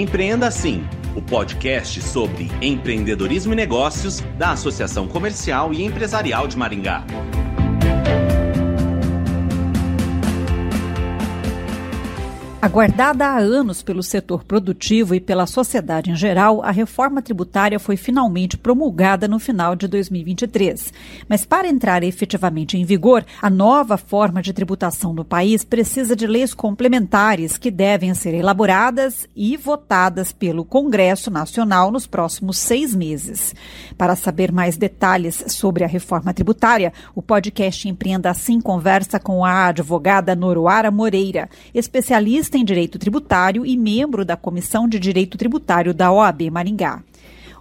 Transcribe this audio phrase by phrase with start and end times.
[0.00, 0.82] Empreenda Assim,
[1.14, 7.04] o podcast sobre empreendedorismo e negócios da Associação Comercial e Empresarial de Maringá.
[12.62, 17.96] Aguardada há anos pelo setor produtivo e pela sociedade em geral, a reforma tributária foi
[17.96, 20.92] finalmente promulgada no final de 2023.
[21.26, 26.26] Mas para entrar efetivamente em vigor, a nova forma de tributação no país precisa de
[26.26, 33.54] leis complementares que devem ser elaboradas e votadas pelo Congresso Nacional nos próximos seis meses.
[33.96, 39.68] Para saber mais detalhes sobre a reforma tributária, o podcast Empreenda Assim conversa com a
[39.68, 45.94] advogada Noroara Moreira, especialista especialista em direito tributário e membro da Comissão de Direito Tributário
[45.94, 47.02] da OAB Maringá.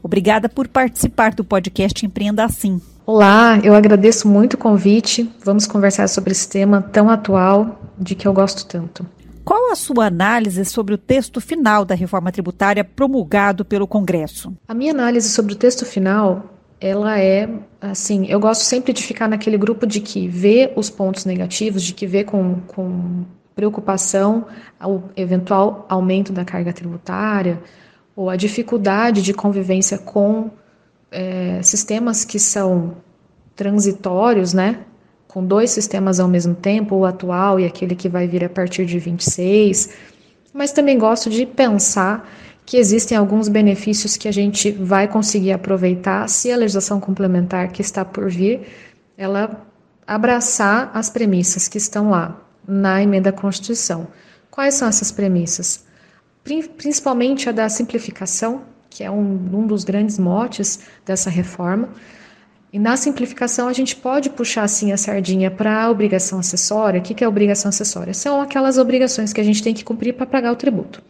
[0.02, 2.82] Obrigada por participar do podcast Empreenda Assim.
[3.06, 5.30] Olá, eu agradeço muito o convite.
[5.44, 9.06] Vamos conversar sobre esse tema tão atual de que eu gosto tanto.
[9.44, 14.54] Qual a sua análise sobre o texto final da reforma tributária promulgado pelo Congresso?
[14.68, 16.46] A minha análise sobre o texto final,
[16.80, 17.50] ela é
[17.82, 21.94] assim, eu gosto sempre de ficar naquele grupo de que vê os pontos negativos, de
[21.94, 23.26] que vê com, com
[23.60, 24.46] preocupação
[24.80, 27.62] ao eventual aumento da carga tributária
[28.16, 30.50] ou a dificuldade de convivência com
[31.12, 32.96] é, sistemas que são
[33.58, 34.80] transitórios, né?
[35.28, 38.86] Com dois sistemas ao mesmo tempo, o atual e aquele que vai vir a partir
[38.86, 39.90] de 26.
[40.54, 42.30] Mas também gosto de pensar
[42.66, 47.82] que existem alguns benefícios que a gente vai conseguir aproveitar se a legislação complementar que
[47.82, 48.62] está por vir,
[49.18, 49.68] ela
[50.08, 54.08] abraçar as premissas que estão lá na emenda à Constituição.
[54.52, 55.86] Quais são essas premissas?
[56.78, 61.90] Principalmente a da simplificação, que é um, um dos grandes motes dessa reforma.
[62.72, 67.00] E na simplificação a gente pode puxar assim a sardinha para a obrigação acessória.
[67.00, 68.14] O que, que é obrigação acessória?
[68.14, 71.02] São aquelas obrigações que a gente tem que cumprir para pagar o tributo.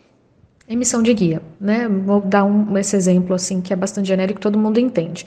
[0.67, 1.87] Emissão de guia, né?
[1.87, 5.25] Vou dar um, esse exemplo assim que é bastante genérico, todo mundo entende.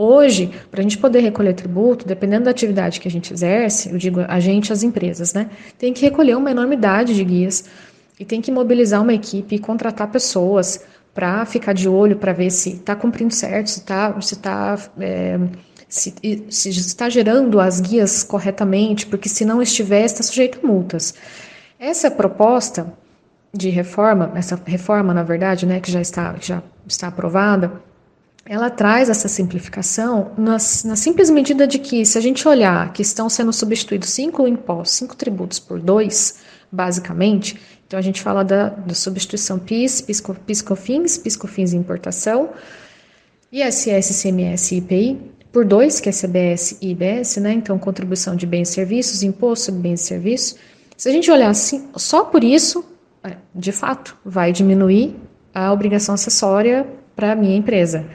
[0.00, 3.98] Hoje, para a gente poder recolher tributo, dependendo da atividade que a gente exerce, eu
[3.98, 5.50] digo a gente, as empresas, né?
[5.76, 7.64] Tem que recolher uma enormidade de guias
[8.16, 12.48] e tem que mobilizar uma equipe e contratar pessoas para ficar de olho para ver
[12.52, 15.36] se está cumprindo certo, se está se tá, é,
[15.88, 16.14] se,
[16.48, 21.12] se está gerando as guias corretamente, porque se não estiver, está sujeito a multas.
[21.76, 22.86] Essa proposta
[23.52, 27.87] de reforma, essa reforma, na verdade, né, que já está, já está aprovada,
[28.48, 33.02] ela traz essa simplificação na, na, simples medida de que, se a gente olhar que
[33.02, 36.36] estão sendo substituídos cinco impostos, cinco tributos por dois,
[36.72, 42.48] basicamente, então a gente fala da, da substituição PIS, PIS, PIS-COFINS, PIS-COFINS e importação,
[43.52, 45.20] ISS, ICMS e IPI,
[45.52, 47.52] por dois, que é CBS e IBS, né?
[47.52, 50.58] Então, contribuição de bens e serviços, imposto sobre bens e serviços.
[50.96, 52.84] Se a gente olhar assim, só por isso,
[53.24, 55.16] é, de fato, vai diminuir
[55.54, 58.06] a obrigação acessória para a minha empresa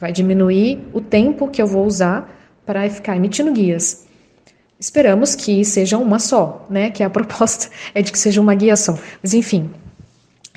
[0.00, 2.30] vai diminuir o tempo que eu vou usar
[2.64, 4.04] para ficar emitindo guias.
[4.78, 6.90] Esperamos que seja uma só, né?
[6.90, 8.98] Que a proposta é de que seja uma guia só.
[9.22, 9.70] Mas enfim,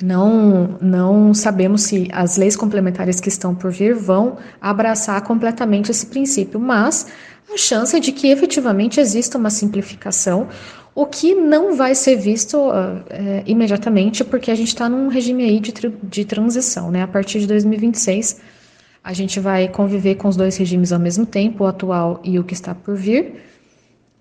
[0.02, 6.06] não, não sabemos se as leis complementares que estão por vir vão abraçar completamente esse
[6.06, 7.06] princípio, mas
[7.52, 10.48] a chance é de que efetivamente exista uma simplificação,
[10.94, 15.44] o que não vai ser visto uh, é, imediatamente, porque a gente está num regime
[15.44, 15.72] aí de,
[16.02, 17.02] de transição, né?
[17.02, 18.40] A partir de 2026
[19.02, 22.44] a gente vai conviver com os dois regimes ao mesmo tempo, o atual e o
[22.44, 23.42] que está por vir.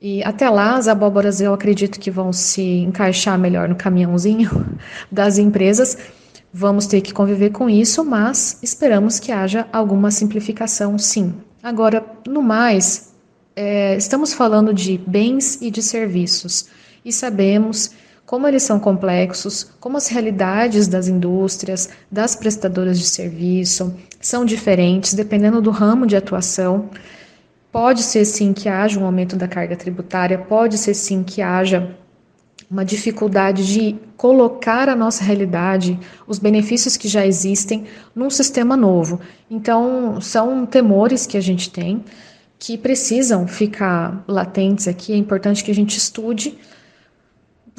[0.01, 4.65] E até lá, as abóboras eu acredito que vão se encaixar melhor no caminhãozinho
[5.11, 5.97] das empresas.
[6.53, 11.33] Vamos ter que conviver com isso, mas esperamos que haja alguma simplificação, sim.
[11.61, 13.13] Agora, no mais,
[13.55, 16.67] é, estamos falando de bens e de serviços
[17.03, 17.91] e sabemos
[18.27, 25.13] como eles são complexos, como as realidades das indústrias, das prestadoras de serviço são diferentes
[25.13, 26.89] dependendo do ramo de atuação.
[27.71, 31.95] Pode ser sim que haja um aumento da carga tributária, pode ser sim que haja
[32.69, 35.97] uma dificuldade de colocar a nossa realidade,
[36.27, 39.21] os benefícios que já existem, num sistema novo.
[39.49, 42.03] Então, são temores que a gente tem
[42.59, 45.13] que precisam ficar latentes aqui.
[45.13, 46.57] É importante que a gente estude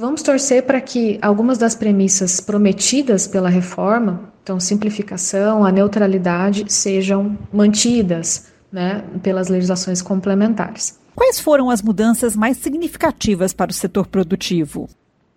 [0.01, 7.37] Vamos torcer para que algumas das premissas prometidas pela reforma, então simplificação, a neutralidade, sejam
[7.53, 11.01] mantidas né, pelas legislações complementares.
[11.17, 14.89] Quais foram as mudanças mais significativas para o setor produtivo?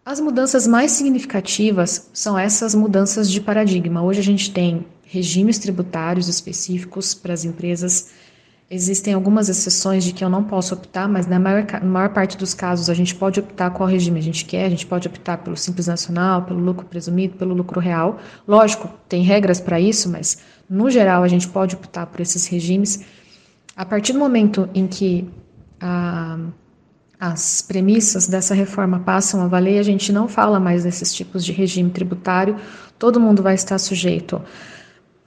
[0.06, 4.04] As mudanças mais significativas são essas mudanças de paradigma.
[4.04, 8.12] Hoje a gente tem regimes tributários específicos para as empresas
[8.74, 12.38] Existem algumas exceções de que eu não posso optar, mas na maior, na maior parte
[12.38, 15.40] dos casos a gente pode optar qual regime a gente quer, a gente pode optar
[15.40, 18.18] pelo simples nacional, pelo lucro presumido, pelo lucro real.
[18.48, 20.38] Lógico, tem regras para isso, mas
[20.70, 23.04] no geral a gente pode optar por esses regimes.
[23.76, 25.28] A partir do momento em que
[25.78, 26.40] a,
[27.20, 31.52] as premissas dessa reforma passam a valer, a gente não fala mais desses tipos de
[31.52, 32.56] regime tributário,
[32.98, 34.42] todo mundo vai estar sujeito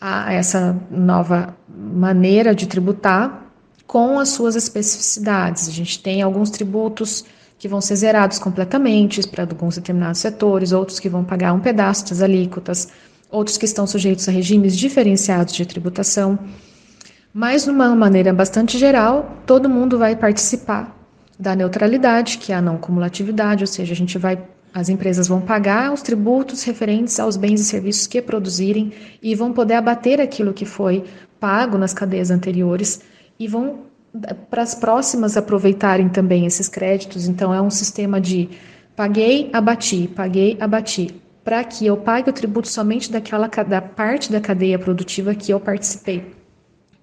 [0.06, 3.46] a essa nova maneira de tributar
[3.86, 5.66] com as suas especificidades.
[5.66, 7.24] A gente tem alguns tributos
[7.58, 12.10] que vão ser zerados completamente para alguns determinados setores, outros que vão pagar um pedaço
[12.10, 12.90] das alíquotas,
[13.30, 16.38] outros que estão sujeitos a regimes diferenciados de tributação.
[17.32, 20.94] Mas, de uma maneira bastante geral, todo mundo vai participar
[21.38, 24.38] da neutralidade, que é a não cumulatividade, ou seja, a gente vai
[24.74, 28.92] as empresas vão pagar os tributos referentes aos bens e serviços que produzirem
[29.22, 31.04] e vão poder abater aquilo que foi
[31.38, 33.00] pago nas cadeias anteriores
[33.38, 33.84] e vão
[34.50, 37.28] para as próximas aproveitarem também esses créditos.
[37.28, 38.48] Então é um sistema de
[38.96, 44.40] paguei, abati, paguei, abati, para que eu pague o tributo somente daquela da parte da
[44.40, 46.34] cadeia produtiva que eu participei,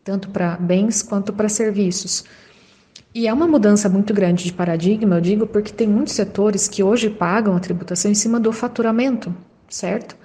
[0.03, 2.25] tanto para bens quanto para serviços.
[3.13, 6.81] E é uma mudança muito grande de paradigma, eu digo, porque tem muitos setores que
[6.81, 9.35] hoje pagam a tributação em cima do faturamento,
[9.67, 10.15] certo?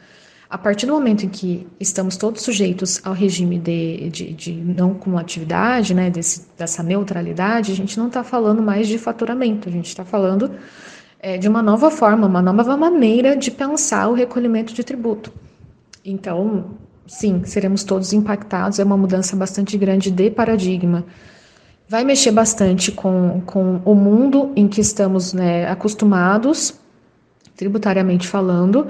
[0.49, 4.95] A partir do momento em que estamos todos sujeitos ao regime de, de, de não
[4.95, 9.89] cumulatividade, né, desse, dessa neutralidade, a gente não está falando mais de faturamento, a gente
[9.89, 10.53] está falando
[11.19, 15.33] é, de uma nova forma, uma nova maneira de pensar o recolhimento de tributo.
[16.05, 21.05] Então, sim, seremos todos impactados, é uma mudança bastante grande de paradigma
[21.89, 26.75] vai mexer bastante com, com o mundo em que estamos né, acostumados,
[27.57, 28.89] tributariamente falando,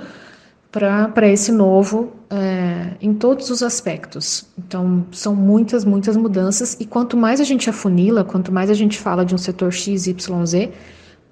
[0.71, 4.47] para esse novo é, em todos os aspectos.
[4.59, 8.99] Então, são muitas, muitas mudanças, e quanto mais a gente afunila, quanto mais a gente
[8.99, 10.73] fala de um setor X, Y, Z,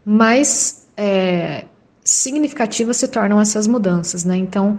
[0.04, 1.64] mais é,
[2.02, 4.24] significativas se tornam essas mudanças.
[4.24, 4.36] Né?
[4.36, 4.78] Então,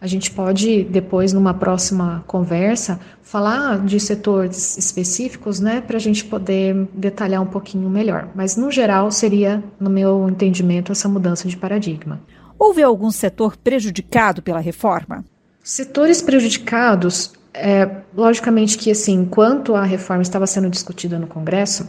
[0.00, 6.24] a gente pode depois, numa próxima conversa, falar de setores específicos, né, para a gente
[6.24, 8.28] poder detalhar um pouquinho melhor.
[8.34, 12.20] Mas, no geral, seria, no meu entendimento, essa mudança de paradigma.
[12.56, 15.24] Houve algum setor prejudicado pela reforma?
[15.62, 21.88] Setores prejudicados, é, logicamente que, assim, enquanto a reforma estava sendo discutida no Congresso,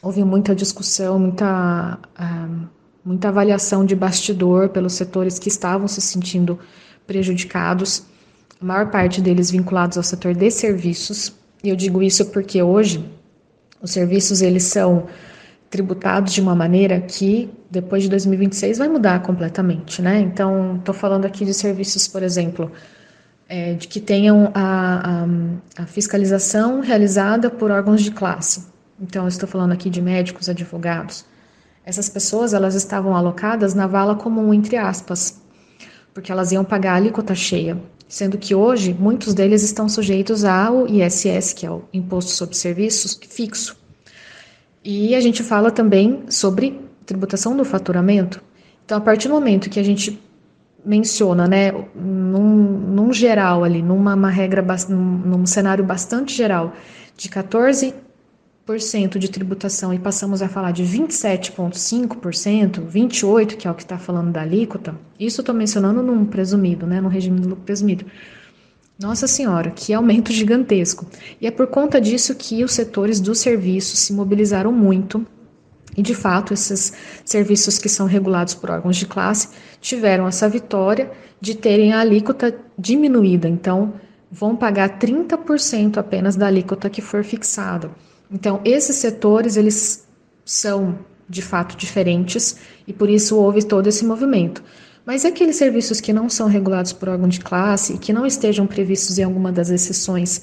[0.00, 2.68] houve muita discussão, muita, uh,
[3.04, 6.58] muita avaliação de bastidor pelos setores que estavam se sentindo
[7.06, 8.04] prejudicados,
[8.60, 11.34] a maior parte deles vinculados ao setor de serviços.
[11.62, 13.04] E eu digo isso porque hoje
[13.80, 15.06] os serviços eles são
[15.68, 20.20] tributados de uma maneira que depois de 2026 vai mudar completamente, né?
[20.20, 22.70] Então, estou falando aqui de serviços, por exemplo,
[23.48, 28.66] é, de que tenham a, a, a, fiscalização realizada por órgãos de classe.
[29.00, 31.24] Então, estou falando aqui de médicos, advogados.
[31.84, 35.42] Essas pessoas elas estavam alocadas na vala comum, entre aspas,
[36.14, 37.76] porque elas iam pagar a alíquota cheia,
[38.08, 43.18] sendo que hoje muitos deles estão sujeitos ao ISS, que é o Imposto sobre Serviços
[43.28, 43.76] fixo.
[44.84, 48.40] E a gente fala também sobre tributação do faturamento.
[48.84, 50.22] Então, a partir do momento que a gente
[50.84, 56.74] menciona, né, num, num geral ali, numa regra, num, num cenário bastante geral,
[57.16, 57.94] de 14
[59.18, 64.32] de tributação e passamos a falar de 27,5%, 28%, que é o que está falando
[64.32, 68.06] da alíquota, isso estou mencionando num presumido, né, no regime do lucro presumido.
[68.98, 71.06] Nossa Senhora, que aumento gigantesco.
[71.42, 75.26] E é por conta disso que os setores do serviço se mobilizaram muito
[75.94, 81.12] e, de fato, esses serviços que são regulados por órgãos de classe tiveram essa vitória
[81.38, 83.46] de terem a alíquota diminuída.
[83.46, 83.92] Então,
[84.30, 87.90] vão pagar 30% apenas da alíquota que for fixada.
[88.30, 90.06] Então, esses setores, eles
[90.44, 94.62] são de fato diferentes e por isso houve todo esse movimento.
[95.06, 98.66] Mas aqueles serviços que não são regulados por órgão de classe e que não estejam
[98.66, 100.42] previstos em alguma das exceções,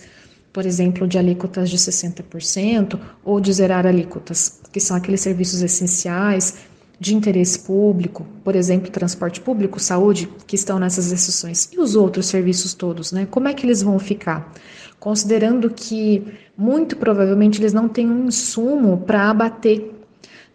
[0.54, 6.56] por exemplo, de alíquotas de 60% ou de zerar alíquotas, que são aqueles serviços essenciais
[7.00, 11.68] de interesse público, por exemplo, transporte público, saúde, que estão nessas exceções.
[11.74, 13.26] E os outros serviços todos, né?
[13.26, 14.54] Como é que eles vão ficar?
[15.02, 16.24] considerando que
[16.62, 19.92] muito provavelmente eles não têm um insumo para abater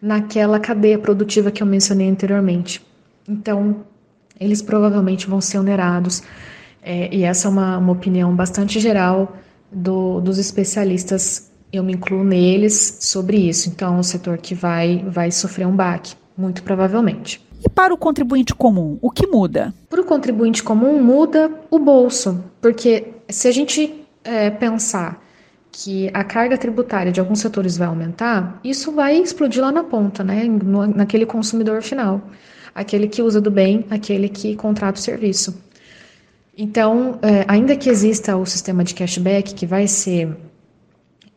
[0.01, 2.81] naquela cadeia produtiva que eu mencionei anteriormente.
[3.27, 3.83] Então,
[4.39, 6.23] eles provavelmente vão ser onerados,
[6.81, 9.35] é, e essa é uma, uma opinião bastante geral
[9.69, 13.67] do, dos especialistas, eu me incluo neles sobre isso.
[13.67, 17.45] Então, é um setor que vai, vai sofrer um baque, muito provavelmente.
[17.61, 19.73] E para o contribuinte comum, o que muda?
[19.89, 25.26] Para o contribuinte comum, muda o bolso, porque se a gente é, pensar
[25.71, 30.23] que a carga tributária de alguns setores vai aumentar, isso vai explodir lá na ponta,
[30.23, 32.21] né, no, naquele consumidor final,
[32.73, 35.61] aquele que usa do bem, aquele que contrata o serviço.
[36.57, 40.35] Então, é, ainda que exista o sistema de cashback que vai ser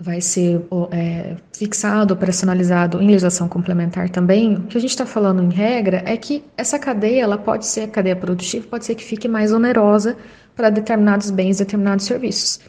[0.01, 5.43] vai ser é, fixado, operacionalizado em legislação complementar também, o que a gente está falando
[5.43, 9.05] em regra é que essa cadeia, ela pode ser, a cadeia produtiva, pode ser que
[9.05, 10.17] fique mais onerosa
[10.57, 12.61] para determinados bens, determinados serviços.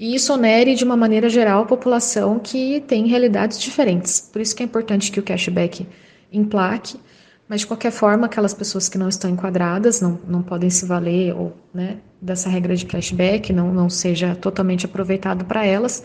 [0.00, 4.18] E isso onere, de uma maneira geral, a população que tem realidades diferentes.
[4.18, 5.86] Por isso que é importante que o cashback
[6.32, 6.98] emplaque,
[7.46, 11.36] mas de qualquer forma, aquelas pessoas que não estão enquadradas, não, não podem se valer
[11.36, 16.02] ou, né, dessa regra de cashback, não, não seja totalmente aproveitado para elas,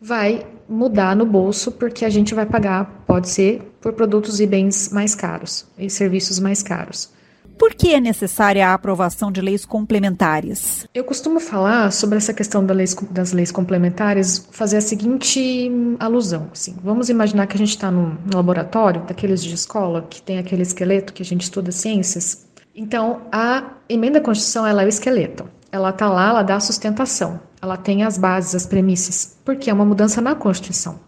[0.00, 4.90] vai mudar no bolso, porque a gente vai pagar, pode ser, por produtos e bens
[4.90, 7.12] mais caros e serviços mais caros.
[7.58, 10.86] Por que é necessária a aprovação de leis complementares?
[10.94, 16.48] Eu costumo falar sobre essa questão das leis complementares, fazer a seguinte alusão.
[16.52, 20.62] Assim, vamos imaginar que a gente está num laboratório, daqueles de escola, que tem aquele
[20.62, 22.46] esqueleto que a gente estuda ciências.
[22.74, 25.48] Então, a emenda à Constituição ela é o esqueleto.
[25.72, 29.74] Ela está lá, ela dá a sustentação ela tem as bases, as premissas, porque é
[29.74, 31.00] uma mudança na Constituição.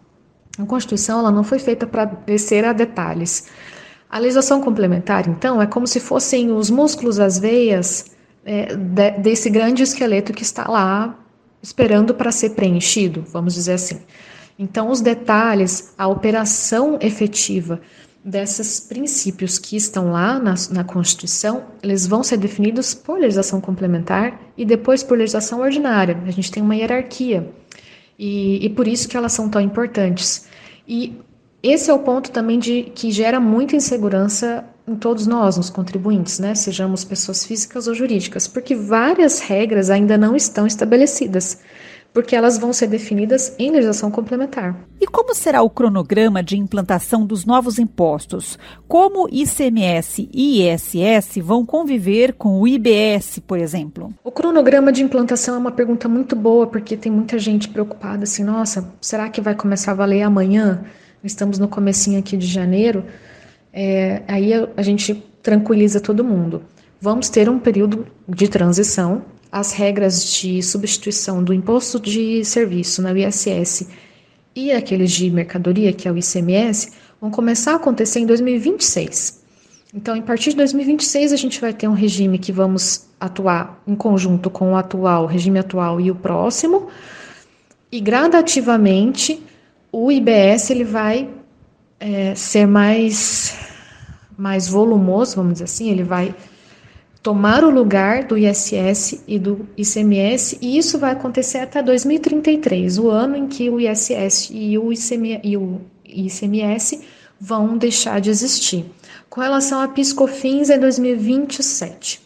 [0.57, 3.47] A Constituição ela não foi feita para descer a detalhes.
[4.09, 8.11] A legislação complementar, então, é como se fossem os músculos, as veias
[8.43, 11.15] é, de, desse grande esqueleto que está lá
[11.61, 13.99] esperando para ser preenchido, vamos dizer assim.
[14.57, 17.79] Então, os detalhes, a operação efetiva
[18.23, 24.39] desses princípios que estão lá na, na, Constituição, eles vão ser definidos por legislação complementar
[24.57, 26.21] e depois por legislação ordinária.
[26.25, 27.49] A gente tem uma hierarquia
[28.17, 30.47] e, e por isso que elas são tão importantes.
[30.87, 31.15] E
[31.61, 36.39] esse é o ponto também de que gera muita insegurança em todos nós, nos contribuintes,
[36.39, 36.55] né?
[36.55, 41.59] Sejamos pessoas físicas ou jurídicas, porque várias regras ainda não estão estabelecidas
[42.13, 44.75] porque elas vão ser definidas em legislação complementar.
[44.99, 48.57] E como será o cronograma de implantação dos novos impostos?
[48.87, 54.13] Como ICMS e ISS vão conviver com o IBS, por exemplo?
[54.23, 58.43] O cronograma de implantação é uma pergunta muito boa, porque tem muita gente preocupada assim,
[58.43, 60.83] nossa, será que vai começar a valer amanhã?
[61.23, 63.05] Estamos no comecinho aqui de janeiro.
[63.73, 66.63] É, aí a gente tranquiliza todo mundo.
[67.01, 73.11] Vamos ter um período de transição as regras de substituição do imposto de serviço na
[73.13, 73.87] ISS
[74.55, 79.39] e aqueles de mercadoria, que é o ICMS, vão começar a acontecer em 2026.
[79.93, 83.95] Então, a partir de 2026, a gente vai ter um regime que vamos atuar em
[83.95, 86.89] conjunto com o atual, o regime atual e o próximo,
[87.91, 89.41] e gradativamente
[89.91, 91.29] o IBS ele vai
[91.99, 93.57] é, ser mais,
[94.37, 96.33] mais volumoso, vamos dizer assim, ele vai
[97.21, 103.09] tomar o lugar do ISS e do ICMS, e isso vai acontecer até 2033, o
[103.09, 107.01] ano em que o ISS e o, ICM, e o ICMS
[107.39, 108.85] vão deixar de existir.
[109.29, 112.21] Com relação a piscofins, é 2027.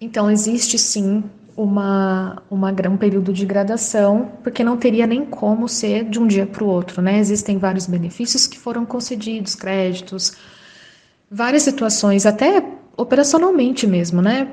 [0.00, 1.22] Então, existe sim
[1.56, 6.46] uma, uma, um período de gradação, porque não teria nem como ser de um dia
[6.46, 7.18] para o outro, né?
[7.18, 10.36] Existem vários benefícios que foram concedidos, créditos,
[11.30, 12.64] várias situações, até
[12.96, 14.48] operacionalmente mesmo, né?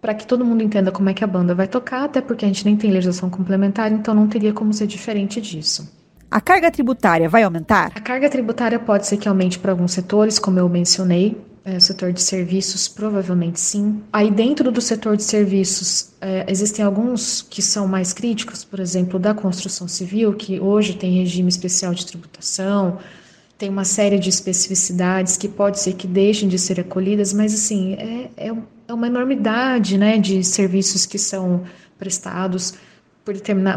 [0.00, 2.48] Para que todo mundo entenda como é que a banda vai tocar, até porque a
[2.48, 5.90] gente nem tem legislação complementar, então não teria como ser diferente disso.
[6.30, 7.92] A carga tributária vai aumentar?
[7.94, 11.36] A carga tributária pode ser que aumente para alguns setores, como eu mencionei.
[11.68, 14.00] É, setor de serviços, provavelmente sim.
[14.12, 19.18] Aí, dentro do setor de serviços, é, existem alguns que são mais críticos, por exemplo,
[19.18, 23.00] da construção civil, que hoje tem regime especial de tributação,
[23.58, 27.94] tem uma série de especificidades que pode ser que deixem de ser acolhidas, mas assim,
[27.94, 28.52] é, é,
[28.86, 31.64] é uma enormidade né, de serviços que são
[31.98, 32.74] prestados
[33.24, 33.34] por,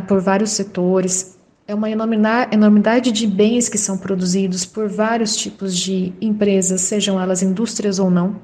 [0.08, 1.39] por vários setores,
[1.70, 7.44] é uma enormidade de bens que são produzidos por vários tipos de empresas, sejam elas
[7.44, 8.38] indústrias ou não.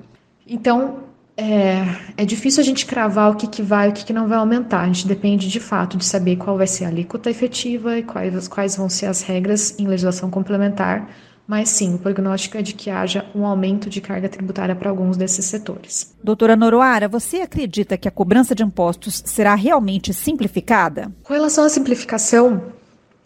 [0.48, 1.00] Então,
[1.36, 1.84] é,
[2.18, 4.38] é difícil a gente cravar o que, que vai e o que, que não vai
[4.38, 4.82] aumentar.
[4.82, 8.48] A gente depende de fato de saber qual vai ser a alíquota efetiva e quais,
[8.48, 11.10] quais vão ser as regras em legislação complementar
[11.48, 15.16] mas sim, o prognóstico é de que haja um aumento de carga tributária para alguns
[15.16, 16.16] desses setores.
[16.24, 21.12] Doutora Noroara, você acredita que a cobrança de impostos será realmente simplificada?
[21.24, 22.64] Com relação à simplificação,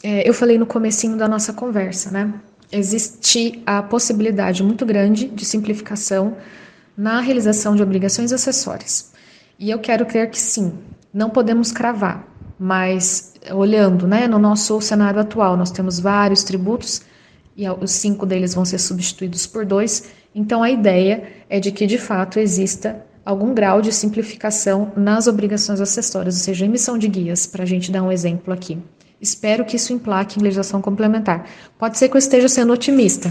[0.03, 2.33] é, eu falei no comecinho da nossa conversa, né?
[2.71, 6.37] Existe a possibilidade muito grande de simplificação
[6.95, 9.11] na realização de obrigações acessórias.
[9.57, 10.73] E eu quero crer que sim,
[11.13, 12.27] não podemos cravar,
[12.59, 17.01] mas olhando né, no nosso cenário atual, nós temos vários tributos
[17.57, 20.11] e os cinco deles vão ser substituídos por dois.
[20.33, 25.81] Então, a ideia é de que, de fato, exista algum grau de simplificação nas obrigações
[25.81, 28.77] acessórias, ou seja, emissão de guias, para a gente dar um exemplo aqui.
[29.21, 31.45] Espero que isso implaque em legislação complementar.
[31.77, 33.29] Pode ser que eu esteja sendo otimista,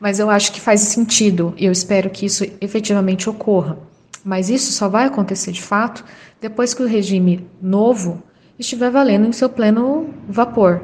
[0.00, 3.78] mas eu acho que faz sentido e eu espero que isso efetivamente ocorra.
[4.24, 6.04] Mas isso só vai acontecer de fato
[6.40, 8.22] depois que o regime novo
[8.58, 10.82] estiver valendo em seu pleno vapor.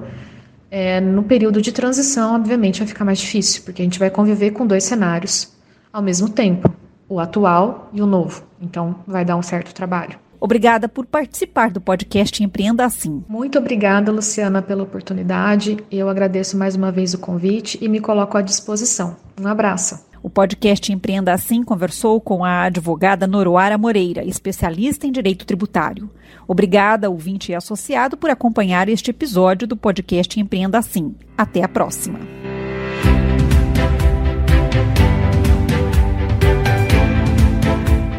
[0.70, 4.52] É, no período de transição, obviamente, vai ficar mais difícil, porque a gente vai conviver
[4.52, 5.52] com dois cenários
[5.92, 6.72] ao mesmo tempo,
[7.08, 8.44] o atual e o novo.
[8.60, 10.16] Então, vai dar um certo trabalho.
[10.40, 13.22] Obrigada por participar do podcast Empreenda Assim.
[13.28, 15.76] Muito obrigada, Luciana, pela oportunidade.
[15.90, 19.16] Eu agradeço mais uma vez o convite e me coloco à disposição.
[19.38, 20.08] Um abraço.
[20.22, 26.10] O podcast Empreenda Assim conversou com a advogada Noroara Moreira, especialista em direito tributário.
[26.48, 31.14] Obrigada, ouvinte e associado, por acompanhar este episódio do podcast Empreenda Assim.
[31.36, 32.18] Até a próxima.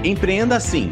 [0.03, 0.91] Empreenda Assim